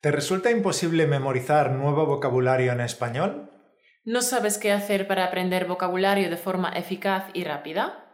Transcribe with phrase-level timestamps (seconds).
[0.00, 3.50] ¿Te resulta imposible memorizar nuevo vocabulario en español?
[4.02, 8.10] ¿No sabes qué hacer para aprender vocabulario de forma eficaz y rápida?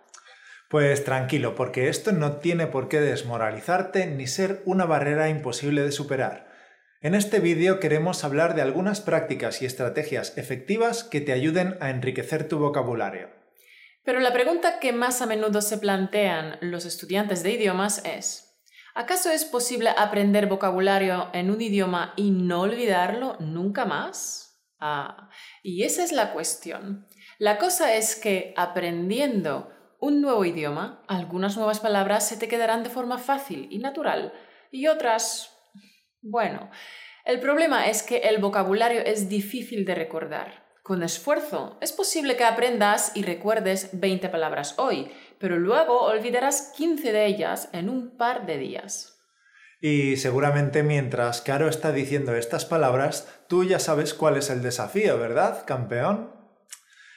[0.69, 5.93] Pues tranquilo, porque esto no tiene por qué desmoralizarte ni ser una barrera imposible de
[5.93, 6.49] superar.
[7.03, 11.91] En este vídeo queremos hablar de algunas prácticas y estrategias efectivas que te ayuden a
[11.91, 13.29] enriquecer tu vocabulario.
[14.05, 18.45] Pero la pregunta que más a menudo se plantean los estudiantes de idiomas es,
[18.98, 24.59] ¿Acaso es posible aprender vocabulario en un idioma y no olvidarlo nunca más?
[24.80, 25.29] Ah,
[25.62, 27.07] y esa es la cuestión.
[27.38, 32.88] La cosa es que aprendiendo un nuevo idioma, algunas nuevas palabras se te quedarán de
[32.88, 34.33] forma fácil y natural
[34.71, 35.55] y otras,
[36.23, 36.71] bueno,
[37.27, 40.65] el problema es que el vocabulario es difícil de recordar.
[40.83, 47.13] Con esfuerzo es posible que aprendas y recuerdes 20 palabras hoy, pero luego olvidarás 15
[47.13, 49.17] de ellas en un par de días.
[49.81, 55.19] Y seguramente mientras Caro está diciendo estas palabras, tú ya sabes cuál es el desafío,
[55.19, 56.33] ¿verdad, campeón?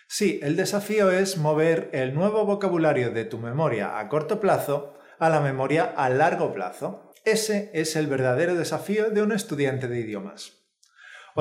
[0.08, 5.30] Sí, el desafío es mover el nuevo vocabulario de tu memoria a corto plazo a
[5.30, 7.14] la memoria a largo plazo.
[7.26, 10.59] Ese es el verdadero desafío de un estudiante de idiomas.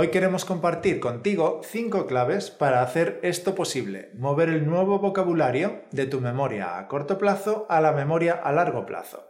[0.01, 6.07] Hoy queremos compartir contigo cinco claves para hacer esto posible, mover el nuevo vocabulario de
[6.07, 9.29] tu memoria a corto plazo a la memoria a largo plazo.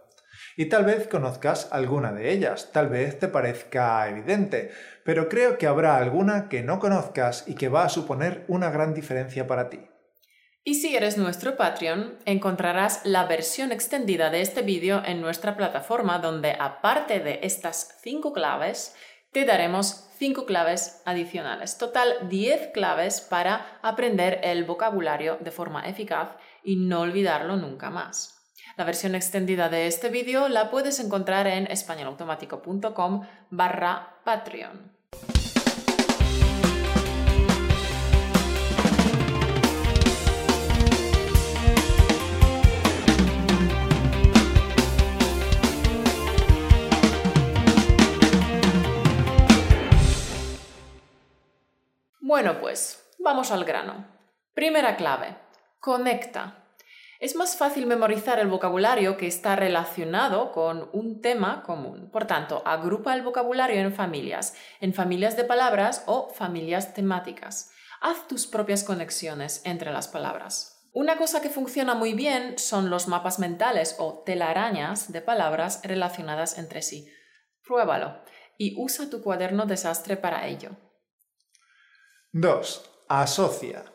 [0.59, 4.71] Y tal vez conozcas alguna de ellas, tal vez te parezca evidente,
[5.07, 8.93] pero creo que habrá alguna que no conozcas y que va a suponer una gran
[8.93, 9.81] diferencia para ti.
[10.65, 16.19] Y si eres nuestro Patreon, encontrarás la versión extendida de este vídeo en nuestra plataforma
[16.19, 18.95] donde aparte de estas cinco claves,
[19.33, 21.79] te daremos 5 claves adicionales.
[21.79, 26.31] Total 10 claves para aprender el vocabulario de forma eficaz
[26.65, 28.35] y no olvidarlo nunca más.
[28.77, 34.98] La versión extendida de este vídeo la puedes encontrar en españolautomático.com barra Patreon.
[52.29, 54.07] Bueno, pues vamos al grano.
[54.53, 55.39] Primera clave.
[55.81, 56.67] Conecta.
[57.21, 62.11] Es más fácil memorizar el vocabulario que está relacionado con un tema común.
[62.11, 67.71] Por tanto, agrupa el vocabulario en familias, en familias de palabras o familias temáticas.
[68.03, 70.87] Haz tus propias conexiones entre las palabras.
[70.93, 76.59] Una cosa que funciona muy bien son los mapas mentales o telarañas de palabras relacionadas
[76.59, 77.09] entre sí.
[77.65, 78.23] Pruébalo
[78.59, 80.77] y usa tu cuaderno desastre para ello.
[82.33, 83.07] 2.
[83.09, 83.87] Asocia.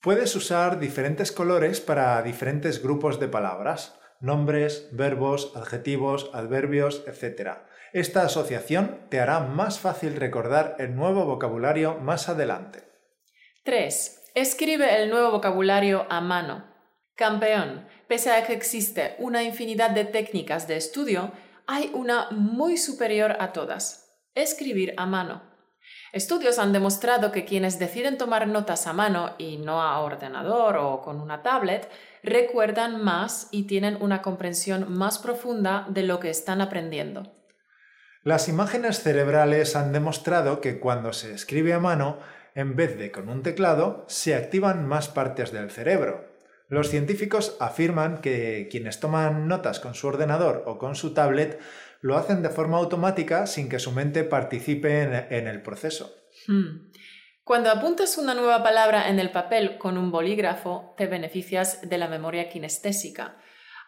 [0.00, 7.58] Puedes usar diferentes colores para diferentes grupos de palabras, nombres, verbos, adjetivos, adverbios, etc.
[7.92, 12.84] Esta asociación te hará más fácil recordar el nuevo vocabulario más adelante.
[13.64, 14.30] 3.
[14.34, 16.64] Escribe el nuevo vocabulario a mano.
[17.16, 21.32] Campeón, pese a que existe una infinidad de técnicas de estudio,
[21.66, 24.22] hay una muy superior a todas.
[24.34, 25.47] Escribir a mano.
[26.12, 31.02] Estudios han demostrado que quienes deciden tomar notas a mano y no a ordenador o
[31.02, 31.88] con una tablet
[32.22, 37.34] recuerdan más y tienen una comprensión más profunda de lo que están aprendiendo.
[38.22, 42.18] Las imágenes cerebrales han demostrado que cuando se escribe a mano,
[42.54, 46.27] en vez de con un teclado, se activan más partes del cerebro.
[46.68, 51.58] Los científicos afirman que quienes toman notas con su ordenador o con su tablet
[52.00, 56.14] lo hacen de forma automática sin que su mente participe en, el proceso.
[56.46, 56.90] Hmm.
[57.42, 62.06] Cuando apuntas una nueva palabra en el papel con un bolígrafo, te beneficias de la
[62.06, 63.38] memoria kinestésica.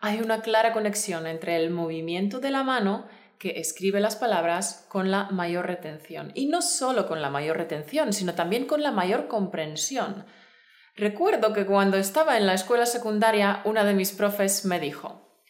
[0.01, 3.07] Hay una clara conexión entre el movimiento de la mano
[3.39, 6.33] que escribe las palabras con la mayor retención.
[6.35, 10.25] Y no solo con la mayor retención, sino también con la mayor comprensión.
[11.01, 15.41] Recuerdo que cuando estaba en la escuela secundaria, una de mis profes me dijo,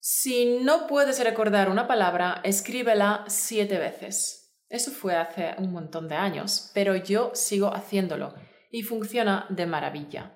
[0.00, 4.58] si no puedes recordar una palabra, escríbela siete veces.
[4.68, 8.34] Eso fue hace un montón de años, pero yo sigo haciéndolo
[8.72, 10.32] y funciona de maravilla.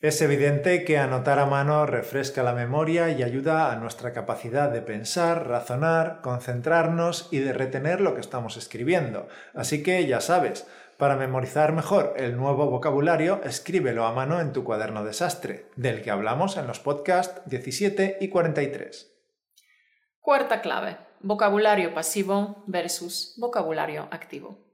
[0.00, 4.80] Es evidente que anotar a mano refresca la memoria y ayuda a nuestra capacidad de
[4.80, 9.28] pensar, razonar, concentrarnos y de retener lo que estamos escribiendo.
[9.54, 10.66] Así que ya sabes,
[10.98, 16.10] para memorizar mejor el nuevo vocabulario, escríbelo a mano en tu cuaderno desastre, del que
[16.10, 19.12] hablamos en los podcasts 17 y 43.
[20.20, 24.66] Cuarta clave, vocabulario pasivo versus vocabulario activo.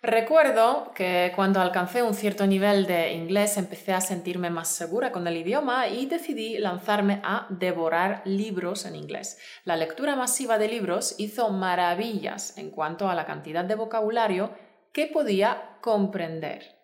[0.00, 5.26] Recuerdo que cuando alcancé un cierto nivel de inglés empecé a sentirme más segura con
[5.26, 9.38] el idioma y decidí lanzarme a devorar libros en inglés.
[9.64, 14.50] La lectura masiva de libros hizo maravillas en cuanto a la cantidad de vocabulario
[14.92, 16.76] que podía comprender.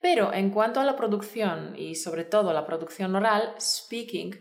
[0.00, 4.38] Pero en cuanto a la producción y sobre todo la producción oral, speaking,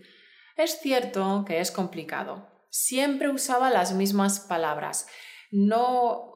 [0.58, 2.48] es cierto que es complicado.
[2.70, 5.08] Siempre usaba las mismas palabras.
[5.52, 6.36] No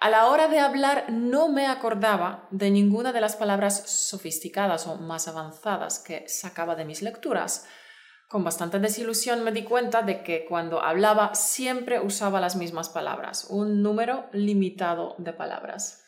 [0.00, 4.96] a la hora de hablar no me acordaba de ninguna de las palabras sofisticadas o
[4.96, 7.66] más avanzadas que sacaba de mis lecturas.
[8.28, 13.46] Con bastante desilusión me di cuenta de que cuando hablaba siempre usaba las mismas palabras,
[13.48, 16.05] un número limitado de palabras.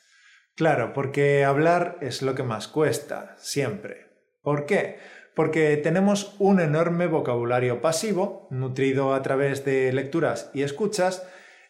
[0.59, 4.09] Claro, porque hablar es lo que más cuesta, siempre.
[4.43, 4.99] ¿Por qué?
[5.37, 11.25] Porque tenemos un enorme vocabulario pasivo, nutrido a través de lecturas y escuchas,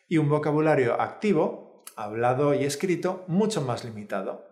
[0.08, 4.49] y un vocabulario activo, hablado y escrito, mucho más limitado.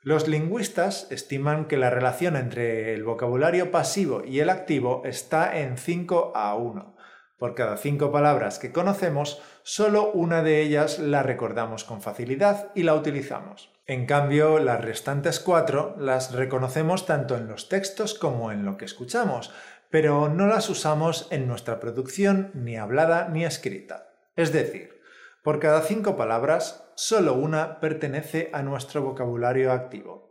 [0.00, 5.76] Los lingüistas estiman que la relación entre el vocabulario pasivo y el activo está en
[5.76, 6.96] 5 a 1.
[7.38, 12.82] Por cada cinco palabras que conocemos, solo una de ellas la recordamos con facilidad y
[12.82, 13.70] la utilizamos.
[13.86, 18.84] En cambio, las restantes cuatro las reconocemos tanto en los textos como en lo que
[18.84, 19.52] escuchamos,
[19.88, 24.10] pero no las usamos en nuestra producción ni hablada ni escrita.
[24.34, 25.00] Es decir,
[25.44, 30.28] por cada cinco palabras, solo una pertenece a nuestro vocabulario activo.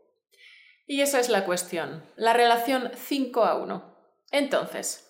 [0.86, 3.98] Y esa es la cuestión, la relación 5 a 1.
[4.32, 5.07] Entonces,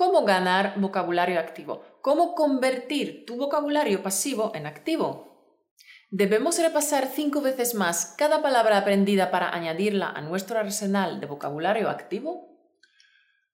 [0.00, 1.84] ¿cómo ganar vocabulario activo?
[2.00, 5.68] ¿Cómo convertir tu vocabulario pasivo en activo?
[6.08, 11.90] ¿Debemos repasar cinco veces más cada palabra aprendida para añadirla a nuestro arsenal de vocabulario
[11.90, 12.48] activo?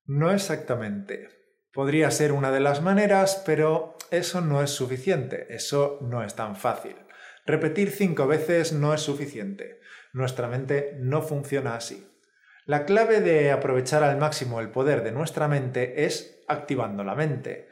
[0.04, 1.31] No exactamente.
[1.72, 6.54] Podría ser una de las maneras, pero eso no es suficiente, eso no es tan
[6.54, 6.94] fácil.
[7.44, 9.81] Repetir cinco veces no es suficiente.
[10.12, 12.06] Nuestra mente no funciona así.
[12.67, 17.69] La clave de aprovechar al máximo el poder de nuestra mente es activando la mente.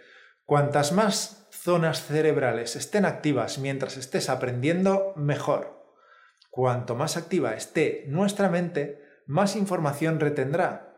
[0.46, 5.84] Cuantas más zonas cerebrales estén activas mientras estés aprendiendo, mejor.
[6.50, 10.94] Cuanto más activa esté nuestra mente, más información retendrá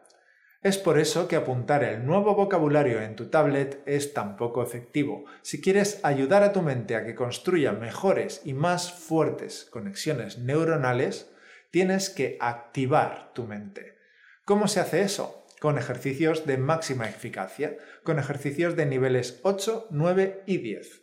[0.66, 5.24] es por eso que apuntar el nuevo vocabulario en tu tablet es tan poco efectivo.
[5.42, 11.30] Si quieres ayudar a tu mente a que construya mejores y más fuertes conexiones neuronales,
[11.76, 13.98] tienes que activar tu mente.
[14.46, 15.44] ¿Cómo se hace eso?
[15.60, 21.02] Con ejercicios de máxima eficacia, con ejercicios de niveles 8, 9 y 10.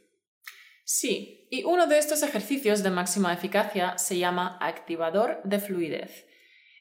[0.84, 6.26] Sí, y uno de estos ejercicios de máxima eficacia se llama activador de fluidez.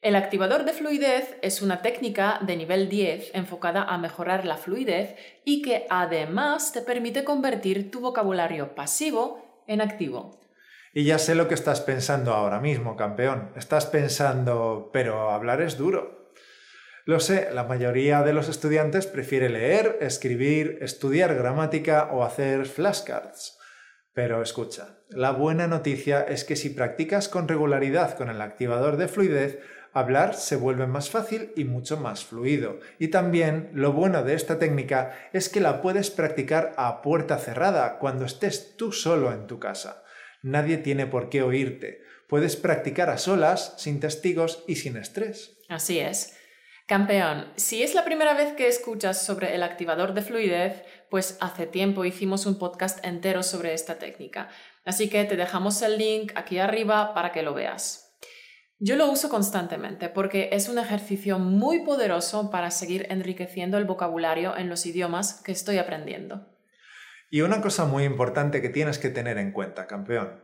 [0.01, 5.17] El activador de fluidez es una técnica de nivel 10 enfocada a mejorar la fluidez
[5.45, 10.42] y que además te permite convertir tu vocabulario pasivo en activo.
[10.95, 13.51] Y ya sé lo que estás pensando ahora mismo, campeón.
[13.57, 16.31] Estás pensando, pero hablar es duro.
[17.07, 23.59] Lo sé, la mayoría de los estudiantes prefiere leer, escribir, estudiar gramática o hacer flashcards.
[24.13, 29.09] Pero escucha, la buena noticia es que si practicas con regularidad con el activador de
[29.09, 29.61] fluidez,
[29.95, 32.81] hablar se vuelve más fácil y mucho más fluido.
[32.99, 37.99] Y también lo bueno de esta técnica es que la puedes practicar a puerta cerrada
[37.99, 40.02] cuando estés tú solo en tu casa.
[40.43, 42.03] Nadie tiene por qué oírte.
[42.29, 45.59] Puedes practicar a solas, sin testigos y sin estrés.
[45.69, 46.37] Así es.
[46.87, 51.67] Campeón, si es la primera vez que escuchas sobre el activador de fluidez, pues hace
[51.67, 54.51] tiempo hicimos un podcast entero sobre esta técnica.
[54.85, 58.19] Así que te dejamos el link aquí arriba para que lo veas.
[58.79, 64.57] Yo lo uso constantemente porque es un ejercicio muy poderoso para seguir enriqueciendo el vocabulario
[64.57, 66.52] en los idiomas que estoy aprendiendo.
[67.33, 70.43] Y una cosa muy importante que tienes que tener en cuenta, campeón.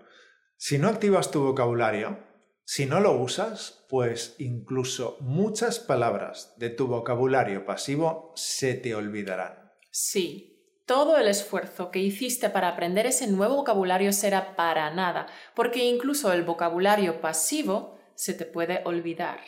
[0.57, 2.19] Si no activas tu vocabulario,
[2.65, 9.71] si no lo usas, pues incluso muchas palabras de tu vocabulario pasivo se te olvidarán.
[9.91, 15.85] Sí, todo el esfuerzo que hiciste para aprender ese nuevo vocabulario será para nada, porque
[15.85, 19.41] incluso el vocabulario pasivo se te puede olvidar.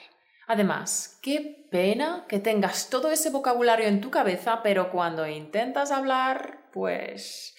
[0.51, 6.65] Además, qué pena que tengas todo ese vocabulario en tu cabeza, pero cuando intentas hablar,
[6.73, 7.55] pues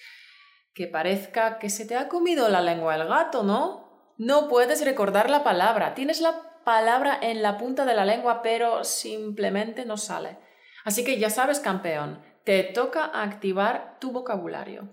[0.74, 4.12] que parezca que se te ha comido la lengua el gato, ¿no?
[4.18, 8.84] No puedes recordar la palabra, tienes la palabra en la punta de la lengua, pero
[8.84, 10.36] simplemente no sale.
[10.84, 14.90] Así que ya sabes, campeón, te toca activar tu vocabulario.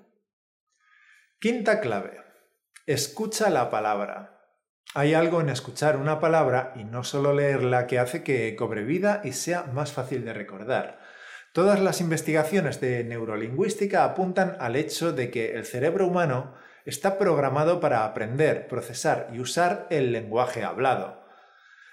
[1.42, 2.18] Quinta clave.
[2.86, 4.39] Escucha la palabra.
[4.96, 9.22] Hay algo en escuchar una palabra y no solo leerla que hace que cobre vida
[9.24, 11.00] y sea más fácil de recordar.
[11.54, 16.56] Todas las investigaciones de neurolingüística apuntan al hecho de que el cerebro humano
[16.86, 21.24] está programado para aprender, procesar y usar el lenguaje hablado.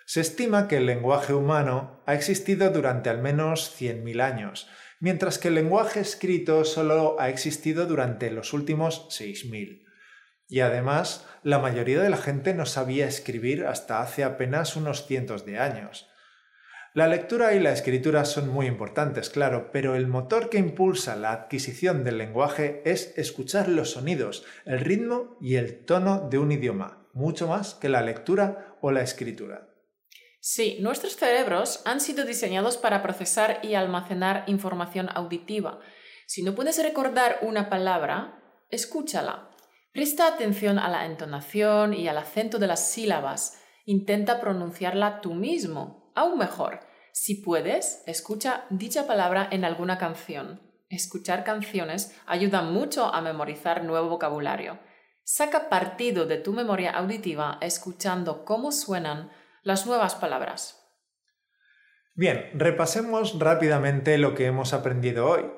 [0.06, 5.48] Se estima que el lenguaje humano ha existido durante al menos 100.000 años, mientras que
[5.48, 9.85] el lenguaje escrito solo ha existido durante los últimos 6.000.
[10.48, 15.44] Y además, la mayoría de la gente no sabía escribir hasta hace apenas unos cientos
[15.44, 16.08] de años.
[16.96, 21.32] La lectura y la escritura son muy importantes, claro, pero el motor que impulsa la
[21.32, 27.06] adquisición del lenguaje es escuchar los sonidos, el ritmo y el tono de un idioma,
[27.12, 29.68] mucho más que la lectura o la escritura.
[30.40, 35.80] Sí, nuestros cerebros han sido diseñados para procesar y almacenar información auditiva.
[36.26, 39.50] Si no puedes recordar una palabra, escúchala.
[39.96, 43.62] Presta atención a la entonación y al acento de las sílabas.
[43.86, 46.12] Intenta pronunciarla tú mismo.
[46.14, 46.80] Aún mejor,
[47.12, 50.60] si puedes, escucha dicha palabra en alguna canción.
[50.90, 54.78] Escuchar canciones ayuda mucho a memorizar nuevo vocabulario.
[55.24, 59.30] Saca partido de tu memoria auditiva escuchando cómo suenan
[59.62, 60.78] las nuevas palabras.
[62.14, 65.50] Bien, repasemos rápidamente lo que hemos aprendido hoy.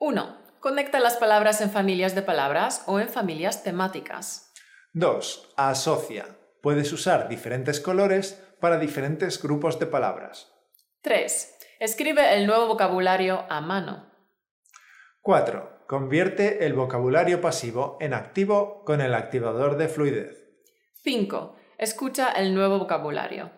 [0.00, 0.41] 1.
[0.62, 4.52] Conecta las palabras en familias de palabras o en familias temáticas.
[4.92, 5.54] 2.
[5.56, 6.38] Asocia.
[6.60, 10.54] Puedes usar diferentes colores para diferentes grupos de palabras.
[11.00, 11.58] 3.
[11.80, 14.08] Escribe el nuevo vocabulario a mano.
[15.22, 15.86] 4.
[15.88, 20.48] Convierte el vocabulario pasivo en activo con el activador de fluidez.
[21.02, 21.56] 5.
[21.76, 23.50] Escucha el nuevo vocabulario.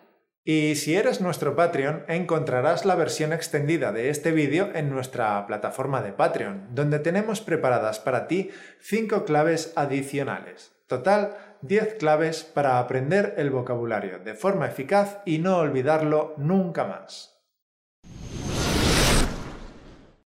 [0.47, 6.03] Y si eres nuestro Patreon, encontrarás la versión extendida de este vídeo en nuestra plataforma
[6.03, 10.71] de Patreon, donde tenemos preparadas para ti 5 claves adicionales.
[10.85, 17.41] Total, 10 claves para aprender el vocabulario de forma eficaz y no olvidarlo nunca más.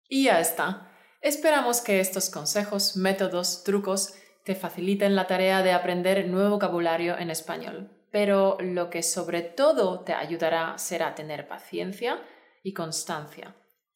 [0.08, 0.92] Y ya está.
[1.22, 4.14] Esperamos que estos consejos, métodos, trucos
[4.46, 10.02] te faciliten la tarea de aprender nuevo vocabulario en español, pero lo que sobre todo
[10.02, 12.22] te ayudará será tener paciencia
[12.62, 13.56] y constancia.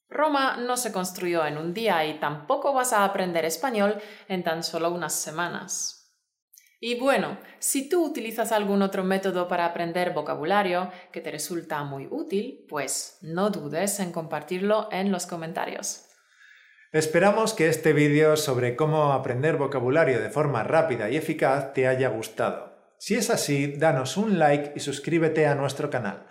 [0.10, 4.64] Roma no se construyó en un día y tampoco vas a aprender español en tan
[4.64, 6.18] solo unas semanas.
[6.80, 12.08] Y bueno, si tú utilizas algún otro método para aprender vocabulario que te resulta muy
[12.10, 16.06] útil, pues no dudes en compartirlo en los comentarios.
[16.92, 22.10] Esperamos que este vídeo sobre cómo aprender vocabulario de forma rápida y eficaz te haya
[22.10, 22.76] gustado.
[23.00, 26.27] Si es así, danos un like y suscríbete a nuestro canal.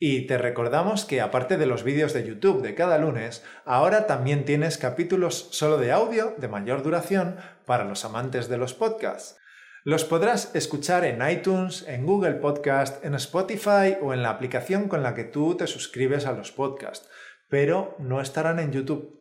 [0.00, 4.44] Y te recordamos que aparte de los vídeos de YouTube de cada lunes, ahora también
[4.44, 9.38] tienes capítulos solo de audio de mayor duración para los amantes de los podcasts.
[9.84, 15.02] Los podrás escuchar en iTunes, en Google Podcast, en Spotify o en la aplicación con
[15.02, 17.08] la que tú te suscribes a los podcasts,
[17.48, 19.18] pero no estarán en YouTube.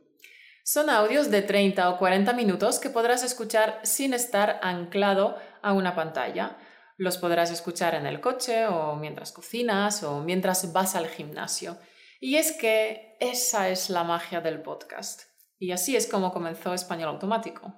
[0.64, 5.96] Son audios de 30 o 40 minutos que podrás escuchar sin estar anclado a una
[5.96, 6.58] pantalla.
[6.98, 11.78] Los podrás escuchar en el coche o mientras cocinas o mientras vas al gimnasio.
[12.20, 15.22] Y es que esa es la magia del podcast.
[15.60, 17.74] Y así es como comenzó Español Automático.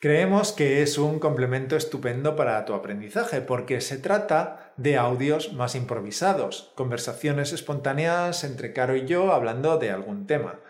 [0.00, 5.74] Creemos que es un complemento estupendo para tu aprendizaje porque se trata de audios más
[5.74, 10.60] improvisados, conversaciones espontáneas entre Caro y yo hablando de algún tema.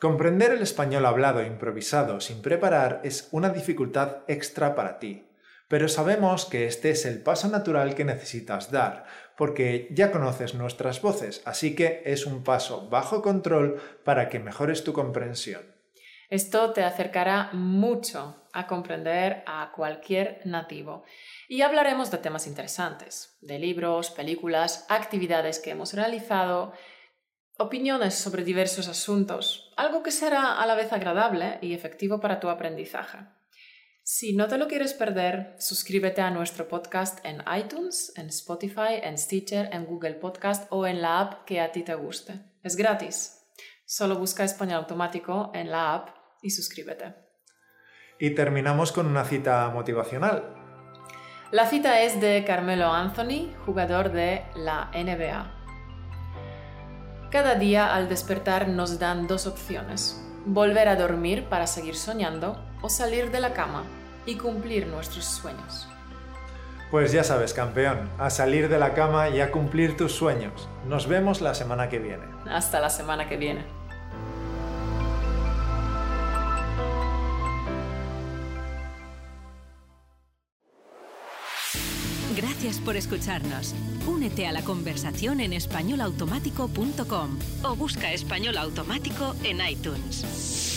[0.00, 5.29] Comprender el español hablado improvisado sin preparar es una dificultad extra para ti,
[5.70, 9.04] pero sabemos que este es el paso natural que necesitas dar,
[9.36, 14.82] porque ya conoces nuestras voces, así que es un paso bajo control para que mejores
[14.82, 15.62] tu comprensión.
[16.28, 21.04] Esto te acercará mucho a comprender a cualquier nativo.
[21.48, 26.72] Y hablaremos de temas interesantes, de libros, películas, actividades que hemos realizado,
[27.58, 32.48] opiniones sobre diversos asuntos, algo que será a la vez agradable y efectivo para tu
[32.48, 33.18] aprendizaje.
[34.12, 39.16] Si no te lo quieres perder, suscríbete a nuestro podcast en iTunes, en Spotify, en
[39.16, 42.40] Stitcher, en Google Podcast o en la app que a ti te guste.
[42.64, 43.46] Es gratis.
[43.86, 46.08] Solo busca español automático en la app
[46.42, 47.14] y suscríbete.
[48.18, 50.56] Y terminamos con una cita motivacional.
[51.52, 57.28] La cita es de Carmelo Anthony, jugador de la NBA.
[57.30, 62.88] Cada día al despertar nos dan dos opciones, volver a dormir para seguir soñando o
[62.88, 63.84] salir de la cama
[64.26, 65.88] y cumplir nuestros sueños.
[66.90, 70.68] Pues ya sabes, campeón, a salir de la cama y a cumplir tus sueños.
[70.88, 72.24] Nos vemos la semana que viene.
[72.50, 73.64] Hasta la semana que viene.
[82.36, 83.74] Gracias por escucharnos.
[84.06, 90.69] Únete a la conversación en españolautomático.com o busca español automático en iTunes.